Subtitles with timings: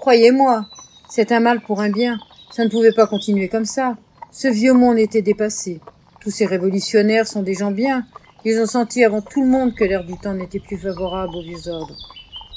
[0.00, 0.64] Croyez-moi,
[1.10, 2.18] c'est un mal pour un bien.
[2.50, 3.98] Ça ne pouvait pas continuer comme ça.
[4.32, 5.78] Ce vieux monde était dépassé.
[6.22, 8.06] Tous ces révolutionnaires sont des gens bien.
[8.46, 11.42] Ils ont senti avant tout le monde que l'air du temps n'était plus favorable aux
[11.42, 11.98] vieux ordres.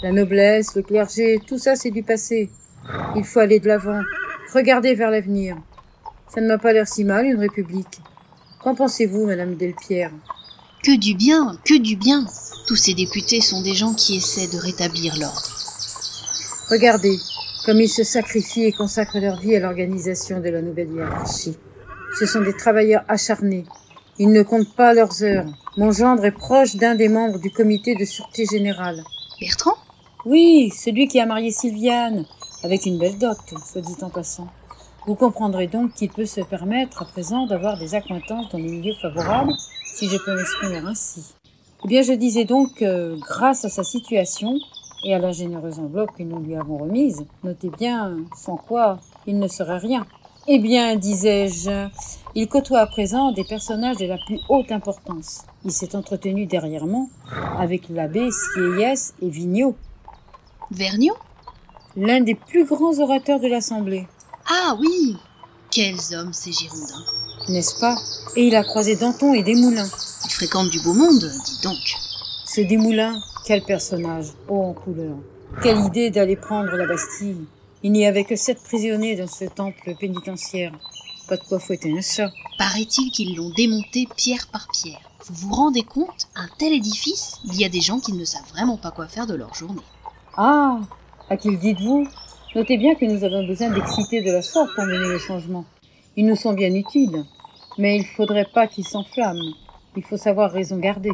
[0.03, 2.49] La noblesse, le clergé, tout ça c'est du passé.
[3.17, 4.01] Il faut aller de l'avant,
[4.53, 5.57] regarder vers l'avenir.
[6.33, 7.99] Ça ne m'a pas l'air si mal, une république.
[8.61, 10.11] Qu'en pensez-vous, Madame Delpierre?
[10.81, 12.25] Que du bien, que du bien.
[12.67, 15.52] Tous ces députés sont des gens qui essaient de rétablir l'ordre.
[16.69, 17.17] Regardez,
[17.65, 21.57] comme ils se sacrifient et consacrent leur vie à l'organisation de la nouvelle hiérarchie.
[22.19, 23.65] Ce sont des travailleurs acharnés.
[24.19, 25.45] Ils ne comptent pas leurs heures.
[25.77, 29.03] Mon gendre est proche d'un des membres du comité de sûreté générale.
[29.39, 29.75] Bertrand?
[30.25, 32.25] Oui, celui qui a marié Sylviane,
[32.63, 34.47] avec une belle dot, soit dit en passant.
[35.05, 38.93] Vous comprendrez donc qu'il peut se permettre à présent d'avoir des accointances dans les milieux
[39.01, 39.51] favorables,
[39.95, 41.33] si je peux m'exprimer ainsi.
[41.83, 44.57] Eh bien, je disais donc que, grâce à sa situation
[45.03, 49.39] et à la généreuse enveloppe que nous lui avons remise, notez bien, sans quoi il
[49.39, 50.05] ne serait rien.
[50.47, 51.87] Eh bien, disais-je,
[52.35, 55.43] il côtoie à présent des personnages de la plus haute importance.
[55.63, 57.09] Il s'est entretenu dernièrement
[57.57, 59.75] avec l'abbé Sieyès et Vigneault.
[60.71, 61.15] Vergniaud?
[61.95, 64.07] L'un des plus grands orateurs de l'Assemblée.
[64.49, 65.15] Ah oui
[65.71, 67.05] Quels hommes ces Girondins
[67.47, 67.95] N'est-ce pas?
[68.35, 69.89] Et il a croisé Danton et Desmoulins.
[70.25, 71.77] Ils fréquentent du beau monde, dis donc.
[72.55, 75.17] Ce Desmoulins, quel personnage, haut en couleur.
[75.63, 77.47] Quelle idée d'aller prendre la Bastille.
[77.81, 80.71] Il n'y avait que sept prisonniers dans ce temple pénitentiaire.
[81.27, 82.29] Pas de quoi fouetter un chat.
[82.59, 84.99] Paraît-il qu'ils l'ont démonté pierre par pierre.
[85.25, 88.47] Vous vous rendez compte Un tel édifice Il y a des gens qui ne savent
[88.51, 89.81] vraiment pas quoi faire de leur journée.
[90.37, 90.79] Ah
[91.31, 92.07] À qui le dites-vous?
[92.53, 95.65] Notez bien que nous avons besoin d'exciter de la sorte pour mener le changement.
[96.15, 97.25] Ils nous sont bien utiles.
[97.79, 99.55] Mais il ne faudrait pas qu'ils s'enflamment.
[99.97, 101.13] Il faut savoir raison garder.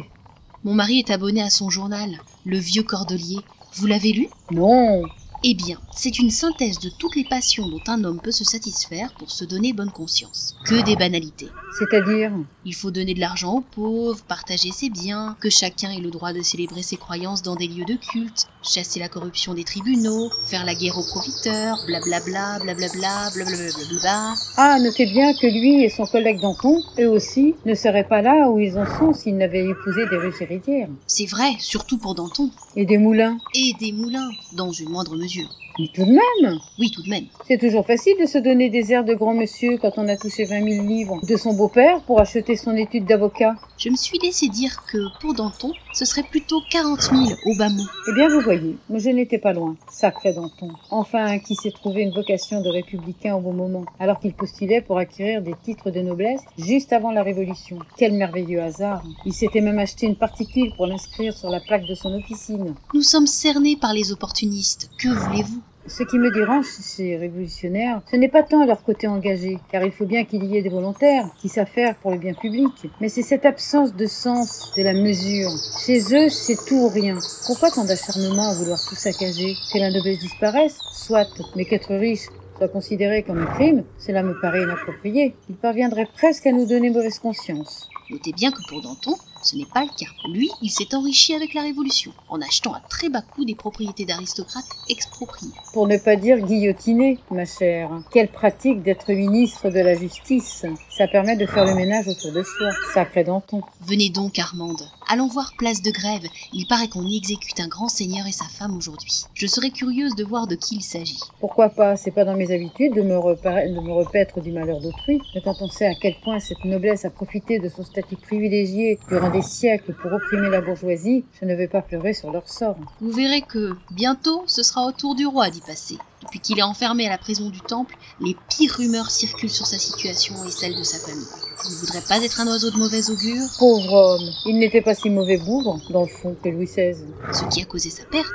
[0.62, 3.44] Mon mari est abonné à son journal, Le Vieux Cordelier.
[3.76, 4.28] Vous l'avez lu?
[4.50, 5.08] Non
[5.42, 9.14] Eh bien, c'est une synthèse de toutes les passions dont un homme peut se satisfaire
[9.14, 10.54] pour se donner bonne conscience.
[10.66, 11.48] Que des banalités.
[11.78, 12.30] C'est-à-dire
[12.66, 16.34] Il faut donner de l'argent aux pauvres, partager ses biens, que chacun ait le droit
[16.34, 20.66] de célébrer ses croyances dans des lieux de culte, chasser la corruption des tribunaux, faire
[20.66, 24.34] la guerre aux profiteurs, blablabla, blablabla, blablabla.
[24.58, 28.50] Ah, notez bien que lui et son collègue Danton, eux aussi, ne seraient pas là
[28.50, 30.88] où ils en sont s'ils n'avaient épousé des riches héritières.
[31.06, 32.50] C'est vrai, surtout pour Danton.
[32.76, 33.38] Et des moulins.
[33.54, 35.29] Et des moulins, dans une moindre mesure.
[35.78, 37.24] Mais tout de même Oui, tout de même.
[37.46, 40.44] C'est toujours facile de se donner des airs de grand monsieur quand on a touché
[40.44, 43.54] 20 000 livres de son beau-père pour acheter son étude d'avocat.
[43.82, 47.70] Je me suis laissé dire que pour Danton, ce serait plutôt 40 000 au bas
[47.70, 47.82] mot.
[48.10, 49.74] Eh bien, vous voyez, moi je n'étais pas loin.
[49.90, 50.68] Sacré Danton.
[50.90, 54.98] Enfin, qui s'est trouvé une vocation de républicain au bon moment, alors qu'il postulait pour
[54.98, 57.78] acquérir des titres de noblesse juste avant la Révolution.
[57.96, 59.02] Quel merveilleux hasard.
[59.24, 62.74] Il s'était même acheté une particule pour l'inscrire sur la plaque de son officine.
[62.92, 64.90] Nous sommes cernés par les opportunistes.
[64.98, 65.62] Que voulez-vous?
[65.90, 69.90] Ce qui me dérange ces révolutionnaires, ce n'est pas tant leur côté engagé, car il
[69.90, 72.70] faut bien qu'il y ait des volontaires qui faire pour le bien public,
[73.00, 75.50] mais c'est cette absence de sens de la mesure.
[75.84, 77.18] Chez eux, c'est tout ou rien.
[77.44, 79.56] Pourquoi tant d'acharnement à vouloir tout saccager?
[79.72, 84.38] Que la noblesse disparaisse Soit, mais qu'être riche soit considéré comme un crime, cela me
[84.40, 85.34] paraît inapproprié.
[85.48, 87.88] Il parviendrait presque à nous donner mauvaise conscience.
[88.10, 90.10] Notez bien que pour Danton, ce n'est pas le cas.
[90.28, 94.04] Lui, il s'est enrichi avec la Révolution, en achetant à très bas coût des propriétés
[94.04, 95.52] d'aristocrates expropriées.
[95.72, 97.90] Pour ne pas dire guillotiné, ma chère.
[98.10, 100.64] Quelle pratique d'être ministre de la Justice.
[100.90, 102.70] Ça permet de faire le ménage autour de soi.
[102.92, 103.62] Sacré Danton.
[103.80, 104.82] Venez donc, Armande.
[105.12, 106.22] Allons voir place de grève.
[106.52, 109.24] Il paraît qu'on y exécute un grand seigneur et sa femme aujourd'hui.
[109.34, 111.18] Je serais curieuse de voir de qui il s'agit.
[111.40, 111.96] Pourquoi pas?
[111.96, 115.20] C'est pas dans mes habitudes de me, repara- de me repaître du malheur d'autrui.
[115.34, 119.00] Mais quand on sait à quel point cette noblesse a profité de son statut privilégié
[119.08, 122.76] durant des siècles pour opprimer la bourgeoisie, je ne vais pas pleurer sur leur sort.
[123.00, 125.98] Vous verrez que, bientôt, ce sera au tour du roi d'y passer.
[126.30, 129.78] Depuis qu'il est enfermé à la prison du Temple, les pires rumeurs circulent sur sa
[129.78, 131.26] situation et celle de sa famille.
[131.64, 134.94] Vous ne voudrez pas être un oiseau de mauvais augure Pauvre homme, il n'était pas
[134.94, 136.94] si mauvais bougre, dans le fond, que Louis XVI.
[137.32, 138.28] Ce qui a causé sa perte,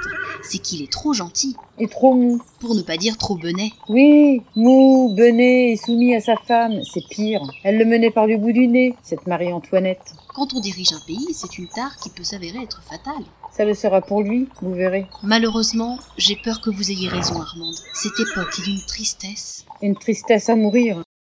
[0.44, 2.42] c'est qu'il est trop gentil, Et trop mou.
[2.60, 3.72] pour ne pas dire trop benet.
[3.88, 7.40] Oui, mou, bené et soumis à sa femme, c'est pire.
[7.64, 10.16] Elle le menait par le bout du nez, cette Marie-Antoinette.
[10.36, 13.24] Quand on dirige un pays, c'est une tare qui peut s'avérer être fatale.
[13.56, 15.08] Ça le sera pour lui, vous verrez.
[15.24, 17.76] Malheureusement, j'ai peur que vous ayez raison, Armande.
[17.94, 19.66] Cette époque est d'une tristesse.
[19.82, 21.05] Une tristesse à mourir.